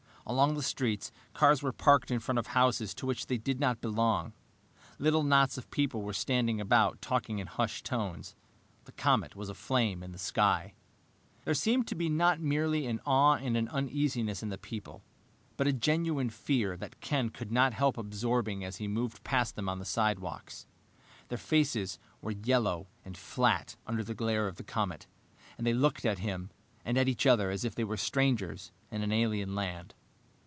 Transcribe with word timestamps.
Along 0.23 0.53
the 0.53 0.63
streets, 0.63 1.11
cars 1.33 1.61
were 1.61 1.73
parked 1.73 2.09
in 2.09 2.19
front 2.19 2.39
of 2.39 2.47
houses 2.47 2.93
to 2.93 3.05
which 3.05 3.25
they 3.25 3.37
did 3.39 3.59
not 3.59 3.81
belong. 3.81 4.31
Little 4.97 5.23
knots 5.23 5.57
of 5.57 5.69
people 5.71 6.03
were 6.03 6.13
standing 6.13 6.61
about, 6.61 7.01
talking 7.01 7.39
in 7.39 7.47
hushed 7.47 7.83
tones. 7.85 8.33
The 8.85 8.93
comet 8.93 9.35
was 9.35 9.49
aflame 9.49 10.01
in 10.03 10.13
the 10.13 10.17
sky. 10.19 10.73
There 11.43 11.55
seemed 11.55 11.85
to 11.87 11.95
be 11.95 12.07
not 12.07 12.39
merely 12.39 12.85
an 12.85 13.01
awe 13.05 13.33
and 13.33 13.57
an 13.57 13.67
uneasiness 13.69 14.41
in 14.41 14.47
the 14.47 14.57
people, 14.59 15.03
but 15.57 15.67
a 15.67 15.73
genuine 15.73 16.29
fear 16.29 16.77
that 16.77 17.01
Ken 17.01 17.29
could 17.29 17.51
not 17.51 17.73
help 17.73 17.97
absorbing 17.97 18.63
as 18.63 18.77
he 18.77 18.87
moved 18.87 19.25
past 19.25 19.57
them 19.57 19.67
on 19.67 19.79
the 19.79 19.85
sidewalks. 19.85 20.65
Their 21.27 21.37
faces 21.39 21.99
were 22.21 22.31
yellow 22.31 22.87
and 23.03 23.17
flat 23.17 23.75
under 23.85 24.03
the 24.03 24.15
glare 24.15 24.47
of 24.47 24.55
the 24.55 24.63
comet, 24.63 25.07
and 25.57 25.67
they 25.67 25.73
looked 25.73 26.05
at 26.05 26.19
him 26.19 26.51
and 26.85 26.97
at 26.97 27.09
each 27.09 27.25
other 27.25 27.49
as 27.49 27.65
if 27.65 27.75
they 27.75 27.83
were 27.83 27.97
strangers 27.97 28.71
in 28.91 29.01
an 29.01 29.11
alien 29.11 29.55
land. 29.55 29.93